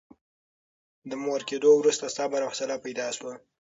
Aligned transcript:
د 1.09 1.11
مور 1.23 1.41
کېدو 1.49 1.69
وروسته 1.75 2.05
صبر 2.17 2.39
او 2.43 2.49
حوصله 2.51 2.75
پیدا 2.85 3.07
شوه. 3.17 3.33